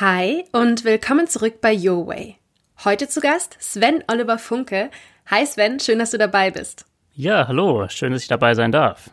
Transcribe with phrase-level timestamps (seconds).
[0.00, 2.34] Hi und willkommen zurück bei Your Way.
[2.84, 4.90] Heute zu Gast Sven Oliver Funke.
[5.26, 6.84] Hi Sven, schön, dass du dabei bist.
[7.14, 9.08] Ja, hallo, schön, dass ich dabei sein darf.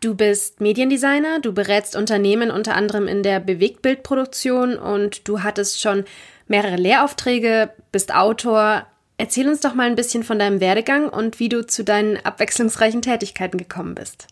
[0.00, 6.04] Du bist Mediendesigner, du berätst Unternehmen unter anderem in der Bewegtbildproduktion und du hattest schon
[6.48, 8.86] mehrere Lehraufträge, bist Autor.
[9.16, 13.00] Erzähl uns doch mal ein bisschen von deinem Werdegang und wie du zu deinen abwechslungsreichen
[13.00, 14.26] Tätigkeiten gekommen bist.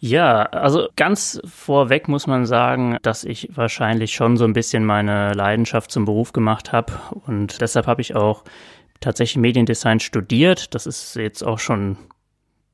[0.00, 5.32] Ja, also ganz vorweg muss man sagen, dass ich wahrscheinlich schon so ein bisschen meine
[5.32, 6.92] Leidenschaft zum Beruf gemacht habe
[7.26, 8.44] und deshalb habe ich auch
[9.00, 10.74] tatsächlich Mediendesign studiert.
[10.74, 11.96] Das ist jetzt auch schon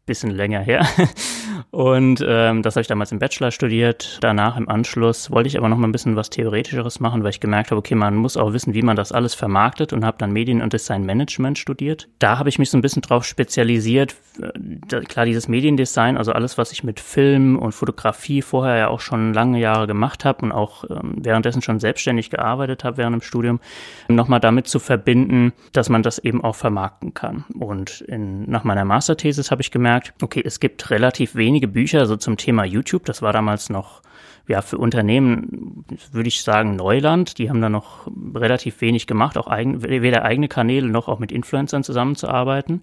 [0.07, 0.87] bisschen länger her.
[1.71, 4.19] Und ähm, das habe ich damals im Bachelor studiert.
[4.21, 7.41] Danach im Anschluss wollte ich aber noch mal ein bisschen was Theoretischeres machen, weil ich
[7.41, 10.33] gemerkt habe, okay, man muss auch wissen, wie man das alles vermarktet und habe dann
[10.33, 12.09] Medien- und Designmanagement studiert.
[12.19, 14.15] Da habe ich mich so ein bisschen drauf spezialisiert.
[14.41, 19.01] Äh, klar, dieses Mediendesign, also alles, was ich mit Film und Fotografie vorher ja auch
[19.01, 23.23] schon lange Jahre gemacht habe und auch ähm, währenddessen schon selbstständig gearbeitet habe während dem
[23.23, 23.61] Studium,
[24.09, 27.45] nochmal damit zu verbinden, dass man das eben auch vermarkten kann.
[27.59, 32.17] Und in, nach meiner Masterthesis habe ich gemerkt, okay, es gibt relativ wenige Bücher so
[32.17, 33.05] zum Thema YouTube.
[33.05, 34.03] Das war damals noch
[34.49, 37.39] ja, für Unternehmen würde ich sagen Neuland.
[37.39, 41.31] Die haben da noch relativ wenig gemacht, auch eigen, weder eigene Kanäle noch auch mit
[41.31, 42.83] Influencern zusammenzuarbeiten.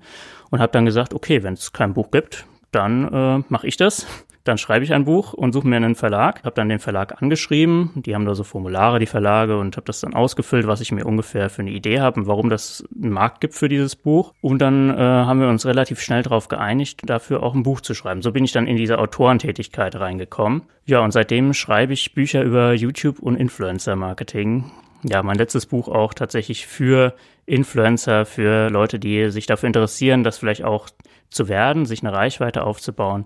[0.51, 4.07] Und habe dann gesagt, okay, wenn es kein Buch gibt, dann äh, mache ich das.
[4.43, 6.43] Dann schreibe ich ein Buch und suche mir einen Verlag.
[6.43, 7.91] Habe dann den Verlag angeschrieben.
[7.95, 11.05] Die haben da so Formulare, die Verlage, und habe das dann ausgefüllt, was ich mir
[11.05, 14.33] ungefähr für eine Idee habe und warum das einen Markt gibt für dieses Buch.
[14.41, 17.93] Und dann äh, haben wir uns relativ schnell darauf geeinigt, dafür auch ein Buch zu
[17.93, 18.21] schreiben.
[18.21, 20.63] So bin ich dann in diese Autorentätigkeit reingekommen.
[20.85, 24.71] Ja, und seitdem schreibe ich Bücher über YouTube und Influencer-Marketing.
[25.03, 30.37] Ja, mein letztes Buch auch tatsächlich für Influencer, für Leute, die sich dafür interessieren, das
[30.37, 30.89] vielleicht auch
[31.29, 33.25] zu werden, sich eine Reichweite aufzubauen.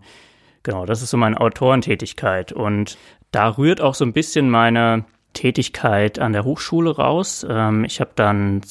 [0.65, 2.51] Genau, das ist so meine Autorentätigkeit.
[2.51, 2.97] Und
[3.29, 7.45] da rührt auch so ein bisschen meine Tätigkeit an der Hochschule raus.
[7.47, 8.61] Ähm, ich habe dann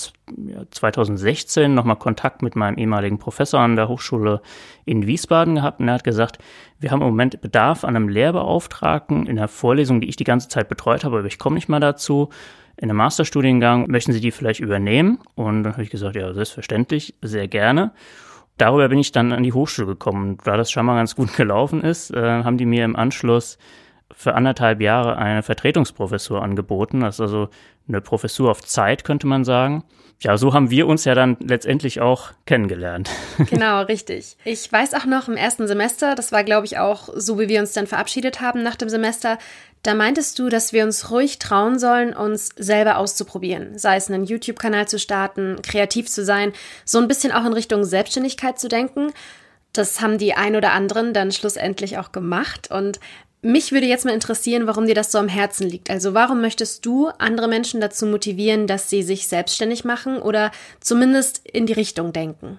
[0.73, 4.43] 2016 nochmal Kontakt mit meinem ehemaligen Professor an der Hochschule
[4.85, 6.39] in Wiesbaden gehabt und er hat gesagt,
[6.81, 10.49] wir haben im Moment Bedarf an einem Lehrbeauftragten in der Vorlesung, die ich die ganze
[10.49, 12.31] Zeit betreut habe, aber ich komme nicht mal dazu.
[12.77, 15.21] In einem Masterstudiengang möchten Sie die vielleicht übernehmen?
[15.37, 17.93] Und dann habe ich gesagt, ja, selbstverständlich, sehr gerne
[18.57, 20.39] darüber bin ich dann an die Hochschule gekommen.
[20.45, 23.59] Da das schon mal ganz gut gelaufen ist, äh, haben die mir im Anschluss
[24.13, 27.01] für anderthalb Jahre eine Vertretungsprofessur angeboten.
[27.01, 27.49] Das ist also
[27.89, 29.84] eine Professur auf Zeit, könnte man sagen.
[30.21, 33.11] Ja, so haben wir uns ja dann letztendlich auch kennengelernt.
[33.50, 34.37] Genau, richtig.
[34.45, 37.61] Ich weiß auch noch im ersten Semester, das war, glaube ich, auch so, wie wir
[37.61, 39.39] uns dann verabschiedet haben nach dem Semester,
[39.83, 43.78] da meintest du, dass wir uns ruhig trauen sollen, uns selber auszuprobieren.
[43.78, 46.55] Sei es einen YouTube-Kanal zu starten, kreativ zu sein,
[46.87, 49.12] so ein bisschen auch in Richtung Selbstständigkeit zu denken.
[49.75, 52.71] Das haben die ein oder anderen dann schlussendlich auch gemacht.
[52.71, 52.99] Und
[53.44, 55.91] mich würde jetzt mal interessieren, warum dir das so am Herzen liegt.
[55.91, 60.50] Also warum möchtest du andere Menschen dazu motivieren, dass sie sich selbstständig machen oder
[60.81, 62.59] zumindest in die Richtung denken?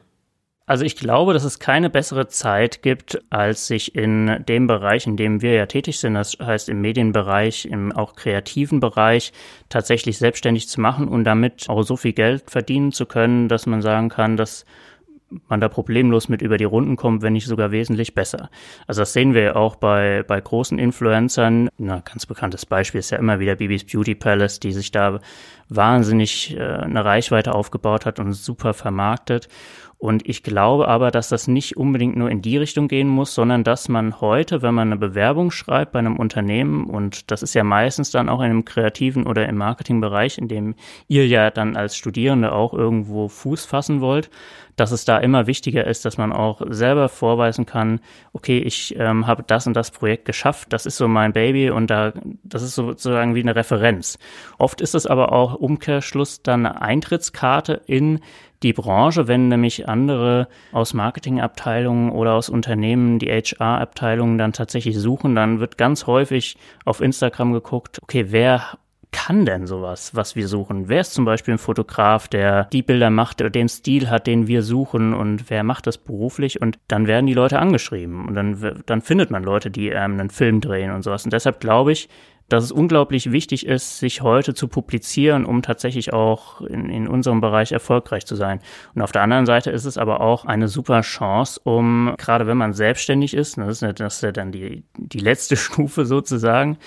[0.68, 5.16] Also ich glaube, dass es keine bessere Zeit gibt, als sich in dem Bereich, in
[5.16, 9.32] dem wir ja tätig sind, das heißt im Medienbereich, im auch kreativen Bereich,
[9.70, 13.84] tatsächlich selbstständig zu machen und damit auch so viel Geld verdienen zu können, dass man
[13.84, 14.66] sagen kann, dass
[15.48, 18.50] man da problemlos mit über die Runden kommt, wenn nicht sogar wesentlich besser.
[18.88, 21.70] Also das sehen wir ja auch bei, bei großen Influencern.
[21.78, 25.20] Na, ganz bekanntes Beispiel ist ja immer wieder Bibis Beauty Palace, die sich da
[25.70, 29.48] wahnsinnig äh, eine Reichweite aufgebaut hat und super vermarktet.
[29.98, 33.64] Und ich glaube aber, dass das nicht unbedingt nur in die Richtung gehen muss, sondern
[33.64, 37.64] dass man heute, wenn man eine Bewerbung schreibt bei einem Unternehmen, und das ist ja
[37.64, 40.76] meistens dann auch in einem kreativen oder im Marketingbereich, in dem
[41.08, 44.30] ihr ja dann als Studierende auch irgendwo Fuß fassen wollt,
[44.76, 48.02] dass es da immer wichtiger ist, dass man auch selber vorweisen kann,
[48.34, 51.90] okay, ich ähm, habe das und das Projekt geschafft, das ist so mein Baby und
[51.90, 54.20] da, das ist sozusagen wie eine Referenz.
[54.58, 58.20] Oft ist es aber auch Umkehrschluss dann eine Eintrittskarte in
[58.64, 65.36] die Branche, wenn nämlich andere aus Marketingabteilungen oder aus Unternehmen die HR-Abteilungen dann tatsächlich suchen,
[65.36, 68.78] dann wird ganz häufig auf Instagram geguckt, okay, wer
[69.16, 70.90] kann denn sowas, was wir suchen?
[70.90, 74.48] Wer ist zum Beispiel ein Fotograf, der die Bilder macht, oder den Stil hat, den
[74.48, 76.62] wir suchen und wer macht das beruflich?
[76.62, 80.30] Und dann werden die Leute angeschrieben und dann, dann findet man Leute, die ähm, einen
[80.30, 81.24] Film drehen und sowas.
[81.24, 82.10] Und deshalb glaube ich,
[82.50, 87.42] dass es unglaublich wichtig ist, sich heute zu publizieren, um tatsächlich auch in, in unserem
[87.42, 88.60] Bereich erfolgreich zu sein.
[88.94, 92.58] Und auf der anderen Seite ist es aber auch eine super Chance, um, gerade wenn
[92.58, 96.78] man selbstständig ist, das ist, das ist ja dann die, die letzte Stufe sozusagen,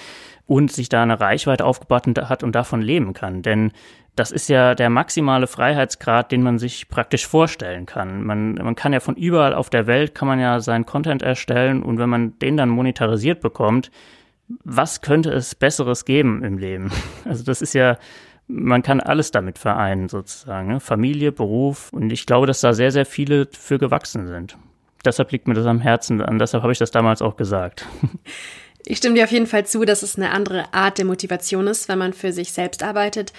[0.48, 3.42] und sich da eine Reichweite aufgebaut hat und davon leben kann.
[3.42, 3.70] Denn
[4.16, 8.24] das ist ja der maximale Freiheitsgrad, den man sich praktisch vorstellen kann.
[8.24, 11.82] Man, man kann ja von überall auf der Welt, kann man ja seinen Content erstellen
[11.82, 13.90] und wenn man den dann monetarisiert bekommt,
[14.64, 16.90] was könnte es Besseres geben im Leben?
[17.24, 17.98] Also das ist ja,
[18.46, 20.80] man kann alles damit vereinen sozusagen, ne?
[20.80, 24.56] Familie, Beruf und ich glaube, dass da sehr, sehr viele für gewachsen sind.
[25.04, 27.86] Deshalb liegt mir das am Herzen und deshalb habe ich das damals auch gesagt.
[28.90, 31.88] Ich stimme dir auf jeden Fall zu, dass es eine andere Art der Motivation ist,
[31.88, 33.34] wenn man für sich selbst arbeitet.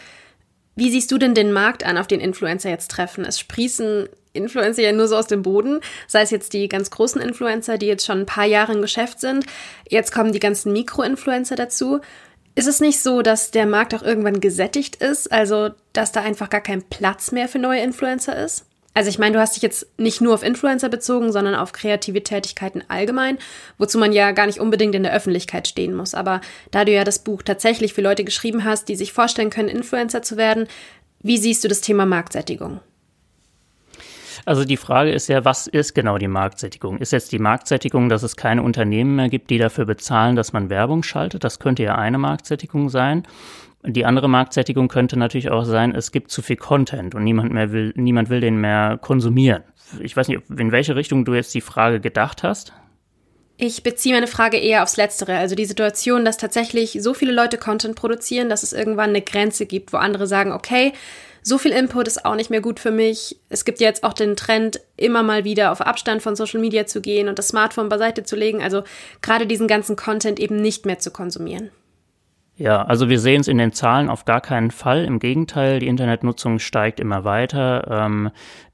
[0.79, 3.25] Wie siehst du denn den Markt an, auf den Influencer jetzt treffen?
[3.25, 7.19] Es sprießen Influencer ja nur so aus dem Boden, sei es jetzt die ganz großen
[7.19, 9.45] Influencer, die jetzt schon ein paar Jahre im Geschäft sind.
[9.89, 11.99] Jetzt kommen die ganzen Mikro-Influencer dazu.
[12.55, 16.49] Ist es nicht so, dass der Markt auch irgendwann gesättigt ist, also dass da einfach
[16.49, 18.65] gar kein Platz mehr für neue Influencer ist?
[19.00, 22.22] Also ich meine, du hast dich jetzt nicht nur auf Influencer bezogen, sondern auf kreative
[22.22, 23.38] Tätigkeiten allgemein,
[23.78, 26.13] wozu man ja gar nicht unbedingt in der Öffentlichkeit stehen muss.
[26.13, 26.42] Aber
[26.72, 30.22] da du ja das Buch tatsächlich für Leute geschrieben hast, die sich vorstellen können, Influencer
[30.22, 30.68] zu werden,
[31.22, 32.81] wie siehst du das Thema Marktsättigung?
[34.44, 36.98] Also die Frage ist ja, was ist genau die Marktsättigung?
[36.98, 40.69] Ist jetzt die Marktsättigung, dass es keine Unternehmen mehr gibt, die dafür bezahlen, dass man
[40.69, 41.46] Werbung schaltet?
[41.46, 43.25] Das könnte ja eine Marktsättigung sein.
[43.85, 47.71] Die andere Marktsättigung könnte natürlich auch sein, es gibt zu viel Content und niemand mehr
[47.71, 49.63] will, niemand will den mehr konsumieren.
[50.01, 52.73] Ich weiß nicht, in welche Richtung du jetzt die Frage gedacht hast.
[53.61, 57.57] Ich beziehe meine Frage eher aufs Letztere, also die Situation, dass tatsächlich so viele Leute
[57.57, 60.93] Content produzieren, dass es irgendwann eine Grenze gibt, wo andere sagen, okay,
[61.41, 63.37] so viel Input ist auch nicht mehr gut für mich.
[63.49, 67.01] Es gibt jetzt auch den Trend, immer mal wieder auf Abstand von Social Media zu
[67.01, 68.83] gehen und das Smartphone beiseite zu legen, also
[69.21, 71.69] gerade diesen ganzen Content eben nicht mehr zu konsumieren.
[72.59, 75.06] Ja, also wir sehen es in den Zahlen auf gar keinen Fall.
[75.06, 77.88] Im Gegenteil, die Internetnutzung steigt immer weiter.
[77.89, 78.31] Ähm,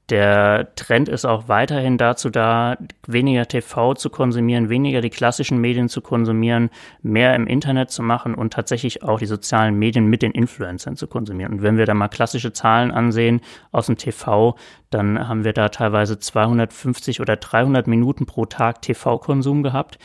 [0.08, 5.88] der Trend ist auch weiterhin dazu da, weniger TV zu konsumieren, weniger die klassischen Medien
[5.88, 6.70] zu konsumieren,
[7.02, 11.06] mehr im Internet zu machen und tatsächlich auch die sozialen Medien mit den Influencern zu
[11.06, 11.52] konsumieren.
[11.52, 13.40] Und wenn wir da mal klassische Zahlen ansehen
[13.70, 14.56] aus dem TV,
[14.90, 19.98] dann haben wir da teilweise 250 oder 300 Minuten pro Tag TV-Konsum gehabt.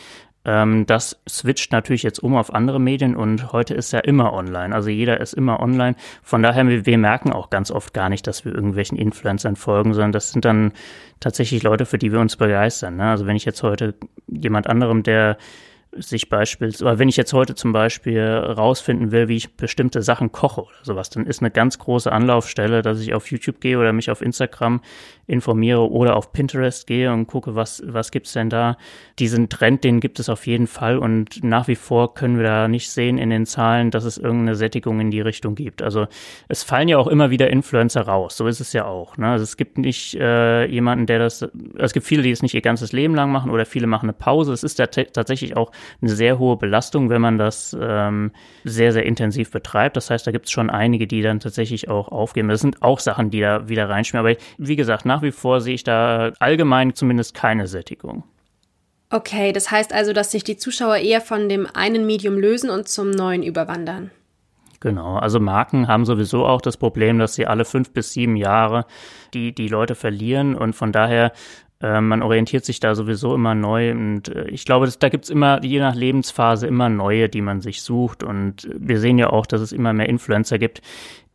[0.44, 4.74] Ähm, das switcht natürlich jetzt um auf andere Medien und heute ist ja immer online.
[4.74, 5.96] Also jeder ist immer online.
[6.24, 9.94] Von daher, wir, wir merken auch ganz oft gar nicht, dass wir irgendwelchen Influencern folgen,
[9.94, 10.72] sondern das sind dann
[11.20, 12.98] tatsächlich Leute, für die wir uns begeistern.
[12.98, 13.10] Ne?
[13.10, 13.94] Also wenn ich jetzt heute
[14.28, 15.38] jemand anderem, der
[15.94, 20.32] sich beispielsweise, oder wenn ich jetzt heute zum Beispiel rausfinden will, wie ich bestimmte Sachen
[20.32, 23.92] koche oder sowas, dann ist eine ganz große Anlaufstelle, dass ich auf YouTube gehe oder
[23.92, 24.82] mich auf Instagram
[25.28, 28.78] informiere oder auf Pinterest gehe und gucke, was, was gibt's denn da.
[29.20, 32.68] Diesen Trend, den gibt es auf jeden Fall und nach wie vor können wir da
[32.68, 35.82] nicht sehen in den Zahlen, dass es irgendeine Sättigung in die Richtung gibt.
[35.82, 36.08] Also
[36.48, 39.18] es fallen ja auch immer wieder Influencer raus, so ist es ja auch.
[39.18, 39.28] Ne?
[39.28, 41.46] Also es gibt nicht äh, jemanden, der das,
[41.78, 44.14] es gibt viele, die es nicht ihr ganzes Leben lang machen oder viele machen eine
[44.14, 44.54] Pause.
[44.54, 48.32] Es ist ja tatsächlich auch eine sehr hohe Belastung, wenn man das ähm,
[48.64, 49.98] sehr, sehr intensiv betreibt.
[49.98, 52.50] Das heißt, da gibt es schon einige, die dann tatsächlich auch aufgeben.
[52.50, 54.26] Das sind auch Sachen, die da wieder reinschmieren.
[54.26, 58.24] Aber wie gesagt, nach wie vor sehe ich da allgemein zumindest keine Sättigung.
[59.10, 62.88] Okay, das heißt also, dass sich die Zuschauer eher von dem einen Medium lösen und
[62.88, 64.10] zum neuen überwandern.
[64.80, 68.86] Genau, also Marken haben sowieso auch das Problem, dass sie alle fünf bis sieben Jahre
[69.34, 71.34] die, die Leute verlieren und von daher
[71.82, 75.30] äh, man orientiert sich da sowieso immer neu und äh, ich glaube, dass, da gibt's
[75.30, 79.46] immer, je nach Lebensphase, immer neue, die man sich sucht und wir sehen ja auch,
[79.46, 80.82] dass es immer mehr Influencer gibt,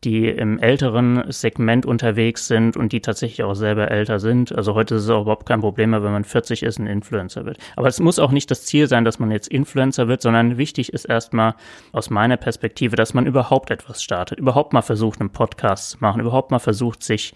[0.04, 4.54] die im älteren Segment unterwegs sind und die tatsächlich auch selber älter sind.
[4.54, 7.46] Also heute ist es auch überhaupt kein Problem mehr, wenn man 40 ist, ein Influencer
[7.46, 7.58] wird.
[7.76, 10.92] Aber es muss auch nicht das Ziel sein, dass man jetzt Influencer wird, sondern wichtig
[10.92, 11.54] ist erstmal
[11.92, 16.20] aus meiner Perspektive, dass man überhaupt etwas startet, überhaupt mal versucht, einen Podcast zu machen,
[16.20, 17.34] überhaupt mal versucht, sich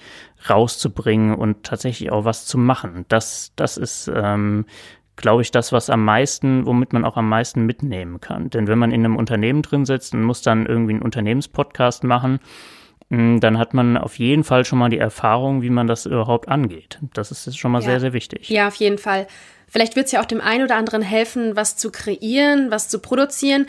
[0.49, 3.04] rauszubringen und tatsächlich auch was zu machen.
[3.08, 4.66] Das, das ist ähm,
[5.20, 8.50] glaube ich, das, was am meisten, womit man auch am meisten mitnehmen kann.
[8.50, 12.40] Denn wenn man in einem Unternehmen drin sitzt und muss dann irgendwie einen Unternehmenspodcast machen,
[13.08, 16.48] mm, dann hat man auf jeden Fall schon mal die Erfahrung, wie man das überhaupt
[16.48, 16.98] angeht.
[17.14, 17.86] Das ist schon mal ja.
[17.86, 18.48] sehr, sehr wichtig.
[18.48, 19.26] Ja, auf jeden Fall.
[19.68, 22.98] Vielleicht wird es ja auch dem einen oder anderen helfen, was zu kreieren, was zu
[22.98, 23.66] produzieren.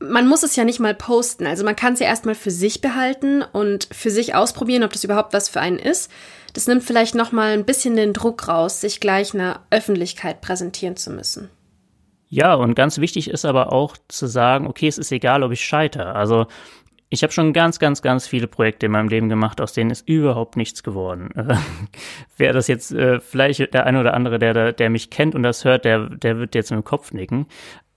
[0.00, 1.46] Man muss es ja nicht mal posten.
[1.46, 5.04] Also man kann es ja erstmal für sich behalten und für sich ausprobieren, ob das
[5.04, 6.10] überhaupt was für einen ist.
[6.52, 10.96] Das nimmt vielleicht noch mal ein bisschen den Druck raus, sich gleich einer Öffentlichkeit präsentieren
[10.96, 11.50] zu müssen.
[12.28, 15.64] Ja, und ganz wichtig ist aber auch zu sagen, okay, es ist egal, ob ich
[15.64, 16.14] scheitere.
[16.14, 16.46] Also
[17.10, 20.06] ich habe schon ganz, ganz, ganz viele Projekte in meinem Leben gemacht, aus denen ist
[20.06, 21.30] überhaupt nichts geworden.
[22.36, 25.64] Wer das jetzt, äh, vielleicht der eine oder andere, der, der mich kennt und das
[25.64, 27.46] hört, der, der wird jetzt mit dem Kopf nicken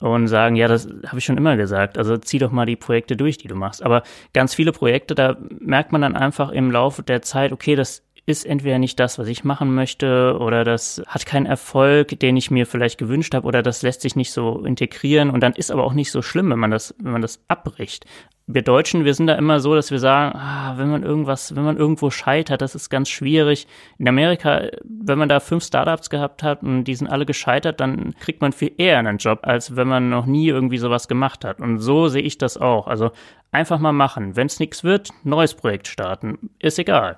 [0.01, 1.97] und sagen, ja, das habe ich schon immer gesagt.
[1.97, 3.83] Also zieh doch mal die Projekte durch, die du machst.
[3.83, 4.03] Aber
[4.33, 8.45] ganz viele Projekte, da merkt man dann einfach im Laufe der Zeit, okay, das ist
[8.45, 12.65] entweder nicht das, was ich machen möchte, oder das hat keinen Erfolg, den ich mir
[12.67, 15.31] vielleicht gewünscht habe, oder das lässt sich nicht so integrieren.
[15.31, 18.05] Und dann ist aber auch nicht so schlimm, wenn man das, wenn man das abbricht.
[18.47, 21.63] Wir Deutschen, wir sind da immer so, dass wir sagen, ah, wenn man irgendwas, wenn
[21.63, 23.65] man irgendwo scheitert, das ist ganz schwierig.
[23.97, 28.13] In Amerika, wenn man da fünf Startups gehabt hat und die sind alle gescheitert, dann
[28.19, 31.59] kriegt man viel eher einen Job, als wenn man noch nie irgendwie sowas gemacht hat.
[31.59, 32.87] Und so sehe ich das auch.
[32.87, 33.11] Also
[33.51, 34.35] einfach mal machen.
[34.35, 36.49] Wenn es nichts wird, neues Projekt starten.
[36.59, 37.17] Ist egal.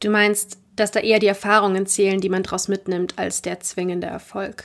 [0.00, 4.06] Du meinst, dass da eher die Erfahrungen zählen, die man daraus mitnimmt, als der zwingende
[4.06, 4.64] Erfolg.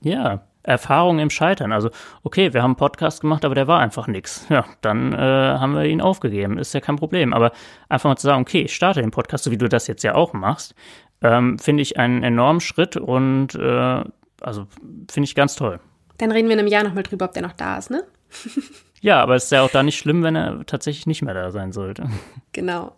[0.00, 1.72] Ja, Erfahrung im Scheitern.
[1.72, 1.90] Also,
[2.22, 4.46] okay, wir haben einen Podcast gemacht, aber der war einfach nichts.
[4.50, 6.58] Ja, dann äh, haben wir ihn aufgegeben.
[6.58, 7.32] Ist ja kein Problem.
[7.32, 7.52] Aber
[7.88, 10.14] einfach mal zu sagen, okay, ich starte den Podcast, so wie du das jetzt ja
[10.14, 10.74] auch machst,
[11.22, 14.04] ähm, finde ich einen enormen Schritt und äh,
[14.40, 14.66] also
[15.10, 15.80] finde ich ganz toll.
[16.18, 18.04] Dann reden wir in einem Jahr nochmal drüber, ob der noch da ist, ne?
[19.00, 21.50] ja, aber es ist ja auch da nicht schlimm, wenn er tatsächlich nicht mehr da
[21.50, 22.08] sein sollte.
[22.52, 22.92] Genau.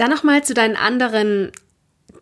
[0.00, 1.52] Dann nochmal zu deinen anderen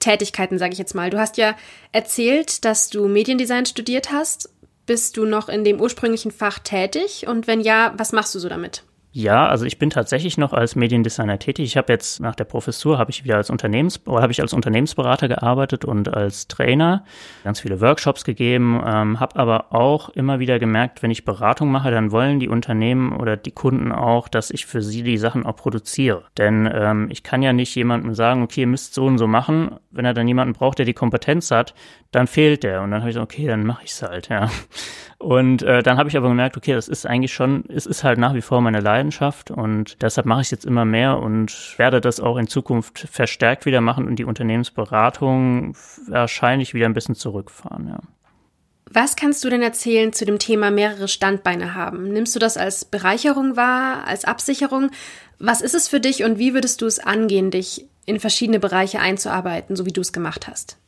[0.01, 1.11] Tätigkeiten, sage ich jetzt mal.
[1.11, 1.57] Du hast ja
[1.93, 4.51] erzählt, dass du Mediendesign studiert hast.
[4.87, 7.29] Bist du noch in dem ursprünglichen Fach tätig?
[7.29, 8.83] Und wenn ja, was machst du so damit?
[9.19, 11.65] Ja, also ich bin tatsächlich noch als Mediendesigner tätig.
[11.65, 15.27] Ich habe jetzt nach der Professur habe ich wieder als Unternehmens habe ich als Unternehmensberater
[15.27, 17.05] gearbeitet und als Trainer
[17.43, 21.91] ganz viele Workshops gegeben, ähm, habe aber auch immer wieder gemerkt, wenn ich Beratung mache,
[21.91, 25.57] dann wollen die Unternehmen oder die Kunden auch, dass ich für sie die Sachen auch
[25.57, 26.23] produziere.
[26.39, 29.81] Denn ähm, ich kann ja nicht jemandem sagen, okay, ihr müsst so und so machen.
[29.91, 31.75] Wenn er dann jemanden braucht, der die Kompetenz hat,
[32.11, 32.83] dann fehlt der.
[32.83, 34.51] Und dann habe ich gesagt, okay, dann mache ich es halt, ja.
[35.19, 38.19] Und äh, dann habe ich aber gemerkt, okay, das ist eigentlich schon, es ist halt
[38.19, 42.01] nach wie vor meine Leidenschaft und deshalb mache ich es jetzt immer mehr und werde
[42.01, 47.89] das auch in Zukunft verstärkt wieder machen und die Unternehmensberatung wahrscheinlich wieder ein bisschen zurückfahren,
[47.89, 47.99] ja.
[48.91, 52.11] Was kannst du denn erzählen zu dem Thema mehrere Standbeine haben?
[52.11, 54.91] Nimmst du das als Bereicherung wahr, als Absicherung?
[55.39, 59.01] Was ist es für dich und wie würdest du es angehen, dich in verschiedene Bereiche
[59.01, 60.79] einzuarbeiten, so wie du es gemacht hast?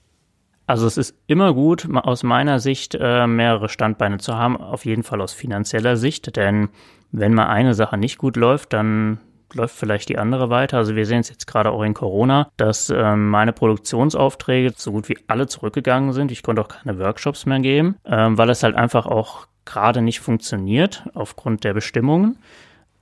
[0.70, 5.02] Also es ist immer gut, aus meiner Sicht äh, mehrere Standbeine zu haben, auf jeden
[5.02, 6.68] Fall aus finanzieller Sicht, denn
[7.10, 9.18] wenn mal eine Sache nicht gut läuft, dann
[9.52, 10.76] läuft vielleicht die andere weiter.
[10.76, 15.08] Also wir sehen es jetzt gerade auch in Corona, dass äh, meine Produktionsaufträge so gut
[15.08, 16.30] wie alle zurückgegangen sind.
[16.30, 20.20] Ich konnte auch keine Workshops mehr geben, äh, weil es halt einfach auch gerade nicht
[20.20, 22.38] funktioniert aufgrund der Bestimmungen,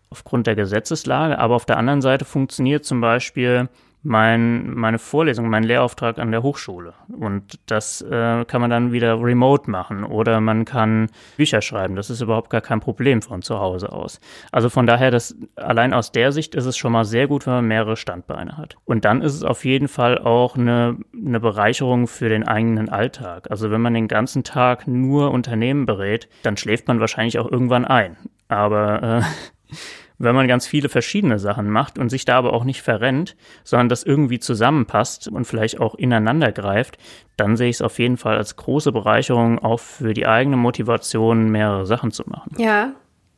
[0.09, 1.39] aufgrund der Gesetzeslage.
[1.39, 3.69] Aber auf der anderen Seite funktioniert zum Beispiel
[4.03, 6.95] mein, meine Vorlesung, mein Lehrauftrag an der Hochschule.
[7.09, 11.97] Und das äh, kann man dann wieder remote machen oder man kann Bücher schreiben.
[11.97, 14.21] Das ist überhaupt gar kein Problem von zu Hause aus.
[14.53, 17.55] Also von daher, das, allein aus der Sicht ist es schon mal sehr gut, wenn
[17.55, 18.77] man mehrere Standbeine hat.
[18.85, 23.51] Und dann ist es auf jeden Fall auch eine, eine Bereicherung für den eigenen Alltag.
[23.51, 27.85] Also wenn man den ganzen Tag nur Unternehmen berät, dann schläft man wahrscheinlich auch irgendwann
[27.85, 28.17] ein.
[28.49, 29.23] Aber
[29.69, 29.75] äh,
[30.19, 33.89] wenn man ganz viele verschiedene Sachen macht und sich da aber auch nicht verrennt, sondern
[33.89, 36.99] das irgendwie zusammenpasst und vielleicht auch ineinander greift,
[37.37, 41.51] dann sehe ich es auf jeden Fall als große Bereicherung auch für die eigene Motivation,
[41.51, 42.55] mehrere Sachen zu machen.
[42.59, 42.93] Ja,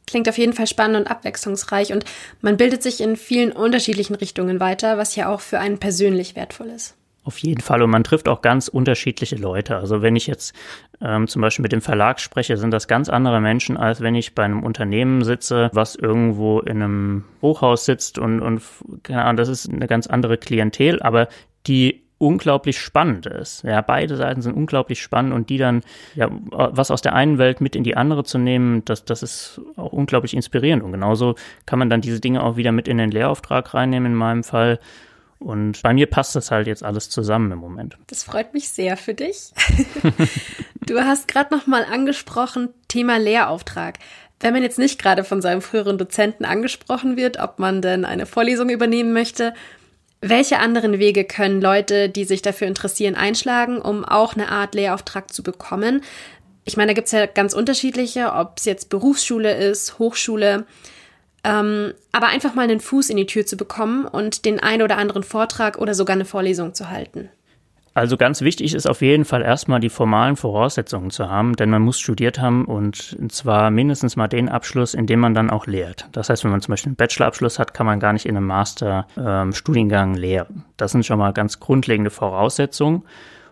[0.07, 2.05] klingt auf jeden Fall spannend und abwechslungsreich und
[2.41, 6.69] man bildet sich in vielen unterschiedlichen Richtungen weiter, was ja auch für einen persönlich wertvoll
[6.69, 6.97] ist.
[7.23, 7.83] Auf jeden Fall.
[7.83, 9.77] Und man trifft auch ganz unterschiedliche Leute.
[9.77, 10.55] Also wenn ich jetzt
[11.03, 14.35] ähm, zum Beispiel mit dem Verlag spreche, sind das ganz andere Menschen, als wenn ich
[14.35, 18.63] bei einem Unternehmen sitze, was irgendwo in einem Hochhaus sitzt und, und
[19.03, 21.29] keine Ahnung, das ist eine ganz andere Klientel, aber
[21.67, 23.65] die unglaublich spannend ist.
[23.65, 25.83] Ja, beide Seiten sind unglaublich spannend und die dann,
[26.15, 29.61] ja, was aus der einen Welt mit in die andere zu nehmen, das, das ist
[29.77, 30.83] auch unglaublich inspirierend.
[30.83, 31.35] Und genauso
[31.65, 34.81] kann man dann diese Dinge auch wieder mit in den Lehrauftrag reinnehmen, in meinem Fall.
[35.41, 37.97] Und bei mir passt das halt jetzt alles zusammen im Moment.
[38.07, 39.53] Das freut mich sehr für dich.
[40.87, 43.99] du hast gerade noch mal angesprochen Thema Lehrauftrag.
[44.39, 48.27] Wenn man jetzt nicht gerade von seinem früheren Dozenten angesprochen wird, ob man denn eine
[48.27, 49.55] Vorlesung übernehmen möchte,
[50.21, 55.33] welche anderen Wege können Leute, die sich dafür interessieren, einschlagen, um auch eine Art Lehrauftrag
[55.33, 56.03] zu bekommen?
[56.65, 60.67] Ich meine, da gibt es ja ganz unterschiedliche, ob es jetzt Berufsschule ist, Hochschule.
[61.43, 64.99] Ähm, aber einfach mal einen Fuß in die Tür zu bekommen und den ein oder
[64.99, 67.31] anderen Vortrag oder sogar eine Vorlesung zu halten.
[67.93, 71.83] Also ganz wichtig ist auf jeden Fall erstmal die formalen Voraussetzungen zu haben, denn man
[71.83, 76.09] muss studiert haben und zwar mindestens mal den Abschluss, in dem man dann auch lehrt.
[76.13, 78.47] Das heißt, wenn man zum Beispiel einen Bachelorabschluss hat, kann man gar nicht in einem
[78.47, 80.65] Master-Studiengang ähm, lehren.
[80.77, 83.03] Das sind schon mal ganz grundlegende Voraussetzungen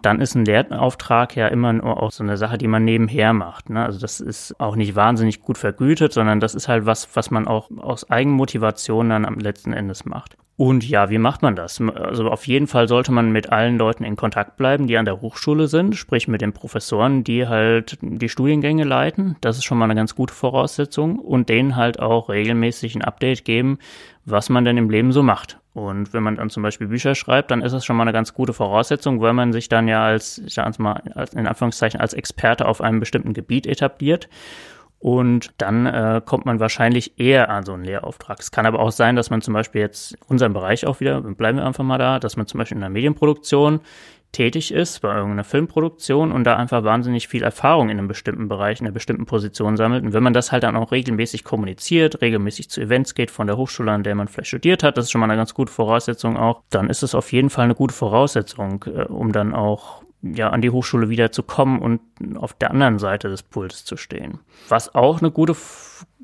[0.02, 3.70] dann ist ein Lehrauftrag ja immer nur auch so eine Sache, die man nebenher macht.
[3.70, 3.84] Ne?
[3.84, 7.46] Also das ist auch nicht wahnsinnig gut vergütet, sondern das ist halt was, was man
[7.46, 10.36] auch aus Eigenmotivation dann am letzten Endes macht.
[10.58, 11.80] Und ja, wie macht man das?
[11.80, 15.20] Also auf jeden Fall sollte man mit allen Leuten in Kontakt bleiben, die an der
[15.20, 19.36] Hochschule sind, sprich mit den Professoren, die halt die Studiengänge leiten.
[19.40, 23.44] Das ist schon mal eine ganz gute Voraussetzung und denen halt auch regelmäßig ein Update
[23.44, 23.78] geben,
[24.24, 25.60] was man denn im Leben so macht.
[25.78, 28.34] Und wenn man dann zum Beispiel Bücher schreibt, dann ist das schon mal eine ganz
[28.34, 32.66] gute Voraussetzung, weil man sich dann ja als, ich sage mal, in Anführungszeichen als Experte
[32.66, 34.28] auf einem bestimmten Gebiet etabliert.
[35.00, 38.40] Und dann äh, kommt man wahrscheinlich eher an so einen Lehrauftrag.
[38.40, 41.20] Es kann aber auch sein, dass man zum Beispiel jetzt in unserem Bereich auch wieder,
[41.20, 43.78] bleiben wir einfach mal da, dass man zum Beispiel in der Medienproduktion
[44.32, 48.80] tätig ist bei irgendeiner Filmproduktion und da einfach wahnsinnig viel Erfahrung in einem bestimmten Bereich,
[48.80, 50.04] in einer bestimmten Position sammelt.
[50.04, 53.56] Und wenn man das halt dann auch regelmäßig kommuniziert, regelmäßig zu Events geht von der
[53.56, 56.36] Hochschule, an der man vielleicht studiert hat, das ist schon mal eine ganz gute Voraussetzung
[56.36, 60.50] auch, dann ist es auf jeden Fall eine gute Voraussetzung, äh, um dann auch ja,
[60.50, 62.00] an die Hochschule wieder zu kommen und
[62.36, 64.40] auf der anderen Seite des Puls zu stehen.
[64.68, 65.54] Was auch eine gute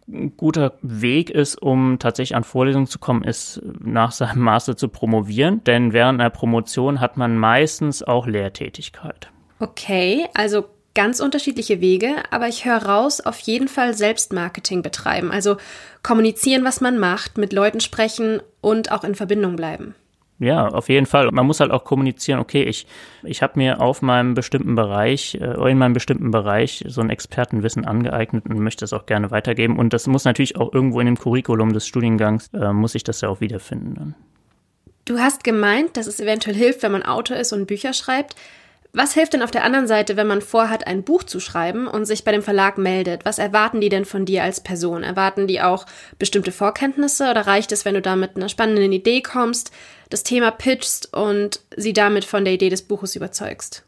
[0.08, 4.88] ein guter Weg ist, um tatsächlich an Vorlesungen zu kommen, ist nach seinem Master zu
[4.88, 5.64] promovieren.
[5.64, 9.30] Denn während einer Promotion hat man meistens auch Lehrtätigkeit.
[9.60, 15.30] Okay, also ganz unterschiedliche Wege, aber ich höre raus, auf jeden Fall Selbstmarketing betreiben.
[15.30, 15.56] Also
[16.02, 19.94] kommunizieren, was man macht, mit Leuten sprechen und auch in Verbindung bleiben.
[20.40, 21.30] Ja, auf jeden Fall.
[21.30, 22.86] Man muss halt auch kommunizieren, okay, ich,
[23.22, 27.84] ich habe mir auf meinem bestimmten Bereich, äh, in meinem bestimmten Bereich so ein Expertenwissen
[27.84, 29.78] angeeignet und möchte es auch gerne weitergeben.
[29.78, 33.20] Und das muss natürlich auch irgendwo in dem Curriculum des Studiengangs, äh, muss ich das
[33.20, 34.16] ja auch wiederfinden.
[35.04, 38.34] Du hast gemeint, dass es eventuell hilft, wenn man Autor ist und Bücher schreibt.
[38.96, 42.04] Was hilft denn auf der anderen Seite, wenn man vorhat, ein Buch zu schreiben und
[42.04, 43.24] sich bei dem Verlag meldet?
[43.24, 45.02] Was erwarten die denn von dir als Person?
[45.02, 45.84] Erwarten die auch
[46.20, 49.72] bestimmte Vorkenntnisse oder reicht es, wenn du da mit einer spannenden Idee kommst,
[50.10, 53.84] das Thema pitchst und sie damit von der Idee des Buches überzeugst?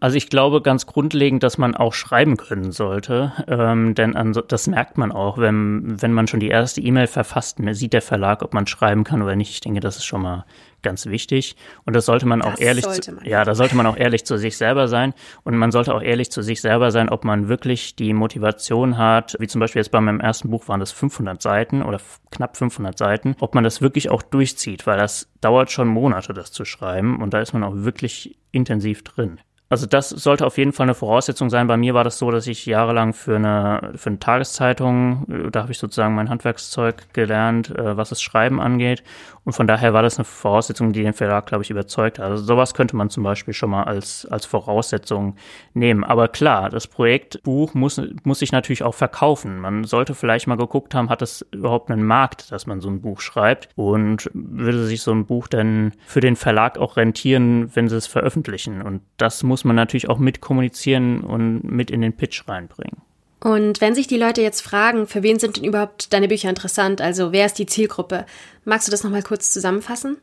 [0.00, 4.98] Also ich glaube ganz grundlegend, dass man auch schreiben können sollte, ähm, denn das merkt
[4.98, 8.66] man auch, wenn, wenn man schon die erste E-Mail verfasst, sieht der Verlag, ob man
[8.66, 9.52] schreiben kann oder nicht.
[9.52, 10.44] Ich denke, das ist schon mal
[10.84, 13.24] ganz wichtig und das sollte man das auch ehrlich, man.
[13.24, 15.12] ja, da sollte man auch ehrlich zu sich selber sein
[15.42, 19.34] und man sollte auch ehrlich zu sich selber sein, ob man wirklich die Motivation hat,
[19.40, 22.00] wie zum Beispiel jetzt bei meinem ersten Buch waren das 500 Seiten oder
[22.30, 26.52] knapp 500 Seiten, ob man das wirklich auch durchzieht, weil das dauert schon Monate, das
[26.52, 29.40] zu schreiben und da ist man auch wirklich intensiv drin.
[29.74, 31.66] Also das sollte auf jeden Fall eine Voraussetzung sein.
[31.66, 35.62] Bei mir war das so, dass ich jahrelang für eine, für eine Tageszeitung, äh, da
[35.62, 39.02] habe ich sozusagen mein Handwerkszeug gelernt, äh, was das Schreiben angeht.
[39.44, 42.24] Und von daher war das eine Voraussetzung, die den Verlag, glaube ich, überzeugt hat.
[42.24, 45.36] Also sowas könnte man zum Beispiel schon mal als, als Voraussetzung
[45.74, 46.02] nehmen.
[46.02, 49.58] Aber klar, das Projektbuch muss, muss sich natürlich auch verkaufen.
[49.60, 53.02] Man sollte vielleicht mal geguckt haben, hat es überhaupt einen Markt, dass man so ein
[53.02, 53.68] Buch schreibt?
[53.74, 58.06] Und würde sich so ein Buch denn für den Verlag auch rentieren, wenn sie es
[58.06, 58.80] veröffentlichen?
[58.80, 62.98] Und das muss man natürlich auch mit kommunizieren und mit in den Pitch reinbringen.
[63.40, 67.02] Und wenn sich die Leute jetzt fragen, für wen sind denn überhaupt deine Bücher interessant?
[67.02, 68.24] Also wer ist die Zielgruppe?
[68.64, 70.16] Magst du das nochmal kurz zusammenfassen?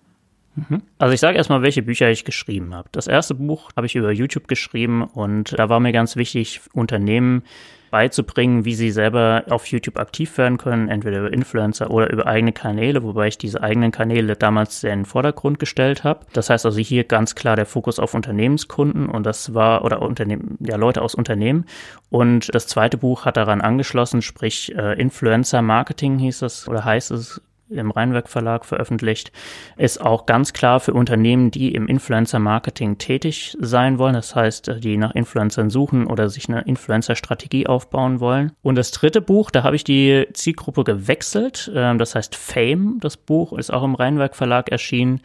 [0.56, 0.82] Mhm.
[0.98, 2.90] Also ich sage erstmal, welche Bücher ich geschrieben habe.
[2.92, 7.44] Das erste Buch habe ich über YouTube geschrieben und da war mir ganz wichtig, Unternehmen
[7.92, 12.54] beizubringen, wie sie selber auf YouTube aktiv werden können, entweder über Influencer oder über eigene
[12.54, 16.26] Kanäle, wobei ich diese eigenen Kanäle damals sehr in den Vordergrund gestellt habe.
[16.34, 20.58] Das heißt also hier ganz klar der Fokus auf Unternehmenskunden und das war, oder Unternehmen,
[20.62, 21.66] ja, Leute aus Unternehmen.
[22.10, 27.12] Und das zweite Buch hat daran angeschlossen, sprich äh, Influencer Marketing hieß das oder heißt
[27.12, 29.32] es im Rheinwerk Verlag veröffentlicht,
[29.78, 34.14] ist auch ganz klar für Unternehmen, die im Influencer-Marketing tätig sein wollen.
[34.14, 38.52] Das heißt, die nach Influencern suchen oder sich eine Influencer-Strategie aufbauen wollen.
[38.62, 41.72] Und das dritte Buch, da habe ich die Zielgruppe gewechselt.
[41.74, 42.98] Ähm, das heißt Fame.
[43.00, 45.22] Das Buch ist auch im Rheinwerk Verlag erschienen.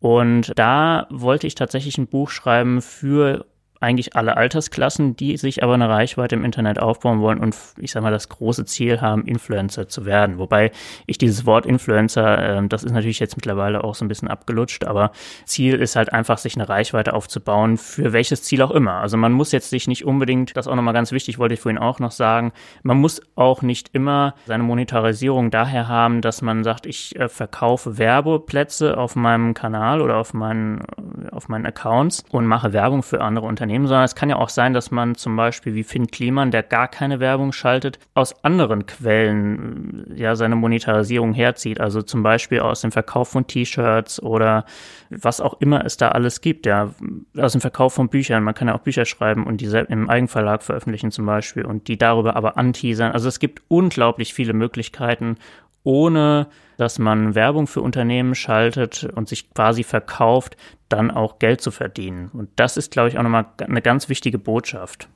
[0.00, 3.46] Und da wollte ich tatsächlich ein Buch schreiben für
[3.82, 8.02] eigentlich alle Altersklassen, die sich aber eine Reichweite im Internet aufbauen wollen und ich sag
[8.02, 10.38] mal das große Ziel haben, Influencer zu werden.
[10.38, 10.70] Wobei
[11.06, 14.84] ich dieses Wort Influencer, äh, das ist natürlich jetzt mittlerweile auch so ein bisschen abgelutscht,
[14.84, 15.10] aber
[15.44, 18.94] Ziel ist halt einfach, sich eine Reichweite aufzubauen, für welches Ziel auch immer.
[18.94, 21.78] Also man muss jetzt sich nicht unbedingt, das auch nochmal ganz wichtig, wollte ich vorhin
[21.78, 26.86] auch noch sagen, man muss auch nicht immer seine Monetarisierung daher haben, dass man sagt,
[26.86, 30.84] ich äh, verkaufe Werbeplätze auf meinem Kanal oder auf meinen,
[31.32, 34.48] auf meinen Accounts und mache Werbung für andere Unternehmen Unternehmen, sondern es kann ja auch
[34.48, 38.86] sein, dass man zum Beispiel wie Finn Kliman, der gar keine Werbung schaltet, aus anderen
[38.86, 41.80] Quellen ja seine Monetarisierung herzieht.
[41.80, 44.66] Also zum Beispiel aus dem Verkauf von T-Shirts oder
[45.10, 46.66] was auch immer es da alles gibt.
[46.66, 46.90] Ja,
[47.38, 48.44] aus dem Verkauf von Büchern.
[48.44, 51.96] Man kann ja auch Bücher schreiben und diese im Eigenverlag veröffentlichen zum Beispiel und die
[51.96, 53.12] darüber aber anteasern.
[53.12, 55.36] Also es gibt unglaublich viele Möglichkeiten,
[55.84, 60.56] ohne dass man Werbung für Unternehmen schaltet und sich quasi verkauft,
[60.88, 62.30] dann auch Geld zu verdienen.
[62.32, 65.08] Und das ist, glaube ich, auch nochmal eine ganz wichtige Botschaft.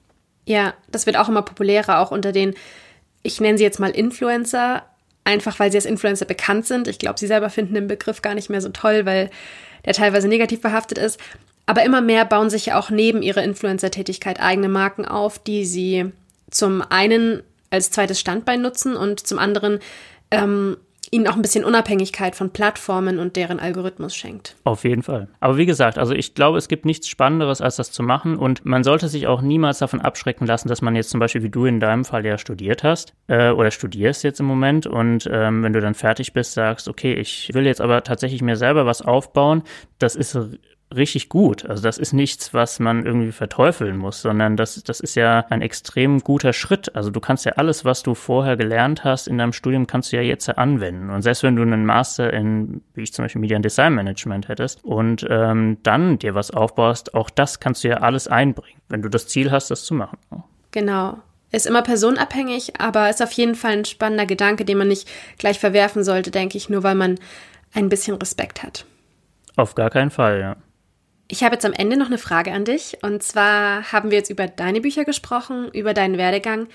[0.45, 2.55] Ja, das wird auch immer populärer, auch unter den,
[3.23, 4.85] ich nenne sie jetzt mal Influencer,
[5.25, 6.89] einfach weil sie als Influencer bekannt sind.
[6.89, 9.31] Ich glaube, sie selber finden den Begriff gar nicht mehr so toll, weil
[9.85, 11.21] der teilweise negativ behaftet ist.
[11.67, 16.13] Aber immer mehr bauen sich ja auch neben ihrer Influencer-Tätigkeit eigene Marken auf, die sie
[16.49, 19.81] zum einen als zweites Standbein nutzen und zum anderen
[20.31, 20.77] ähm,
[21.11, 24.57] ihnen auch ein bisschen Unabhängigkeit von Plattformen und deren Algorithmus schenkt.
[24.65, 25.29] Auf jeden Fall.
[25.41, 28.37] Aber wie gesagt, also ich glaube, es gibt nichts Spannenderes, als das zu machen.
[28.37, 31.51] Und man sollte sich auch niemals davon abschrecken lassen, dass man jetzt zum Beispiel, wie
[31.51, 34.87] du in deinem Fall ja studiert hast äh, oder studierst jetzt im Moment.
[34.87, 38.57] Und ähm, wenn du dann fertig bist, sagst, okay, ich will jetzt aber tatsächlich mir
[38.57, 39.63] selber was aufbauen.
[39.99, 40.37] Das ist
[40.95, 41.67] richtig gut.
[41.67, 45.61] Also das ist nichts, was man irgendwie verteufeln muss, sondern das, das ist ja ein
[45.63, 46.95] extrem guter Schritt.
[46.95, 50.17] Also du kannst ja alles, was du vorher gelernt hast in deinem Studium, kannst du
[50.17, 51.11] ja jetzt anwenden.
[51.11, 54.49] Und selbst wenn du einen Master in, wie ich zum Beispiel Media and Design Management
[54.49, 59.03] hättest und ähm, dann dir was aufbaust, auch das kannst du ja alles einbringen, wenn
[59.03, 60.19] du das Ziel hast, das zu machen.
[60.71, 61.19] Genau.
[61.53, 65.59] Ist immer personenabhängig, aber ist auf jeden Fall ein spannender Gedanke, den man nicht gleich
[65.59, 67.19] verwerfen sollte, denke ich, nur weil man
[67.73, 68.85] ein bisschen Respekt hat.
[69.57, 70.57] Auf gar keinen Fall, ja.
[71.29, 72.99] Ich habe jetzt am Ende noch eine Frage an dich.
[73.03, 76.69] Und zwar haben wir jetzt über deine Bücher gesprochen, über deinen Werdegang.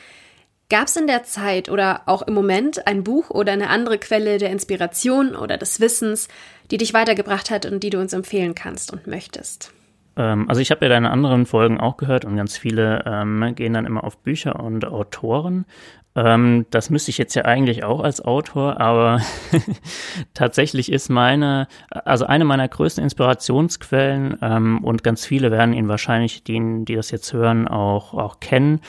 [0.70, 4.38] Gab es in der Zeit oder auch im Moment ein Buch oder eine andere Quelle
[4.38, 6.30] der Inspiration oder des Wissens,
[6.70, 9.74] die dich weitergebracht hat und die du uns empfehlen kannst und möchtest?
[10.16, 13.74] Ähm, also ich habe ja deine anderen Folgen auch gehört und ganz viele ähm, gehen
[13.74, 15.66] dann immer auf Bücher und Autoren.
[16.15, 19.21] Ähm, das müsste ich jetzt ja eigentlich auch als Autor, aber
[20.34, 26.43] tatsächlich ist meine, also eine meiner größten Inspirationsquellen ähm, und ganz viele werden ihn wahrscheinlich,
[26.43, 28.82] die, die das jetzt hören, auch, auch kennen,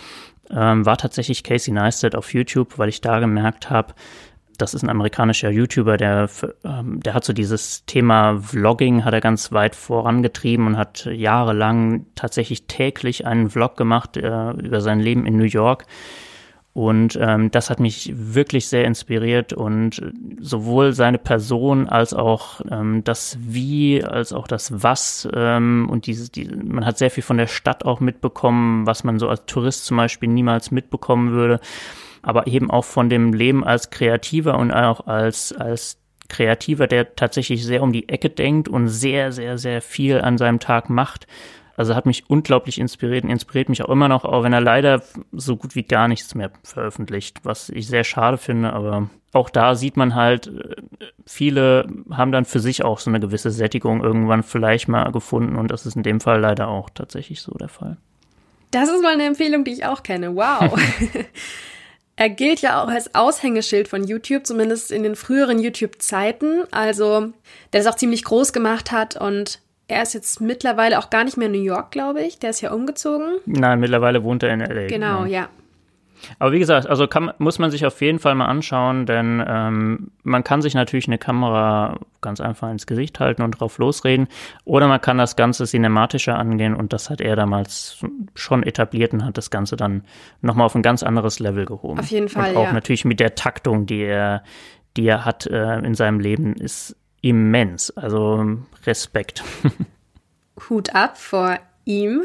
[0.50, 3.94] ähm, war tatsächlich Casey Neistat auf YouTube, weil ich da gemerkt habe,
[4.58, 6.28] das ist ein amerikanischer YouTuber, der,
[6.64, 12.06] ähm, der hat so dieses Thema Vlogging, hat er ganz weit vorangetrieben und hat jahrelang
[12.14, 15.86] tatsächlich täglich einen Vlog gemacht äh, über sein Leben in New York.
[16.74, 20.00] Und ähm, das hat mich wirklich sehr inspiriert und
[20.40, 26.30] sowohl seine Person als auch ähm, das Wie, als auch das Was ähm, und dieses,
[26.30, 29.84] die, man hat sehr viel von der Stadt auch mitbekommen, was man so als Tourist
[29.84, 31.60] zum Beispiel niemals mitbekommen würde,
[32.22, 37.66] aber eben auch von dem Leben als Kreativer und auch als als Kreativer, der tatsächlich
[37.66, 41.26] sehr um die Ecke denkt und sehr, sehr, sehr viel an seinem Tag macht
[41.76, 45.02] also hat mich unglaublich inspiriert und inspiriert mich auch immer noch, auch wenn er leider
[45.32, 49.74] so gut wie gar nichts mehr veröffentlicht, was ich sehr schade finde, aber auch da
[49.74, 50.76] sieht man halt, äh,
[51.26, 55.70] viele haben dann für sich auch so eine gewisse Sättigung irgendwann vielleicht mal gefunden und
[55.70, 57.96] das ist in dem Fall leider auch tatsächlich so der Fall.
[58.70, 60.34] Das ist mal eine Empfehlung, die ich auch kenne.
[60.34, 60.78] Wow.
[62.16, 66.64] er gilt ja auch als Aushängeschild von YouTube, zumindest in den früheren YouTube-Zeiten.
[66.70, 67.32] Also,
[67.72, 69.60] der es auch ziemlich groß gemacht hat und
[69.92, 72.38] er ist jetzt mittlerweile auch gar nicht mehr in New York, glaube ich.
[72.38, 73.36] Der ist ja umgezogen.
[73.46, 74.86] Nein, mittlerweile wohnt er in LA.
[74.86, 75.42] Genau, ja.
[75.42, 75.48] ja.
[76.38, 80.12] Aber wie gesagt, also kann, muss man sich auf jeden Fall mal anschauen, denn ähm,
[80.22, 84.28] man kann sich natürlich eine Kamera ganz einfach ins Gesicht halten und drauf losreden.
[84.64, 87.98] Oder man kann das Ganze cinematischer angehen und das hat er damals
[88.34, 90.04] schon etabliert und hat das Ganze dann
[90.40, 91.98] nochmal auf ein ganz anderes Level gehoben.
[91.98, 92.52] Auf jeden Fall.
[92.52, 92.72] Und auch ja.
[92.72, 94.44] natürlich mit der Taktung, die er,
[94.96, 97.90] die er hat äh, in seinem Leben, ist immens.
[97.90, 99.42] Also Respekt.
[100.68, 102.24] Hut ab vor ihm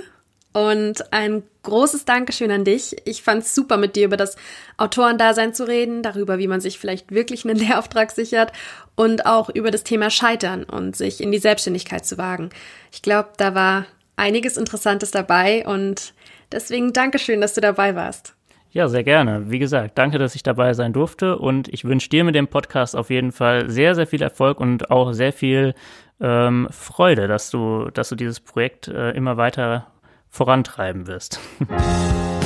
[0.54, 2.96] und ein großes Dankeschön an dich.
[3.06, 4.36] Ich fand es super, mit dir über das
[4.78, 8.52] Autorendasein zu reden, darüber, wie man sich vielleicht wirklich einen Lehrauftrag sichert
[8.96, 12.50] und auch über das Thema Scheitern und sich in die Selbstständigkeit zu wagen.
[12.92, 16.14] Ich glaube, da war einiges Interessantes dabei und
[16.52, 18.37] deswegen Dankeschön, dass du dabei warst.
[18.78, 19.50] Ja, sehr gerne.
[19.50, 22.96] Wie gesagt, danke, dass ich dabei sein durfte und ich wünsche dir mit dem Podcast
[22.96, 25.74] auf jeden Fall sehr, sehr viel Erfolg und auch sehr viel
[26.22, 29.88] ähm, Freude, dass du, dass du dieses Projekt äh, immer weiter
[30.30, 31.40] vorantreiben wirst.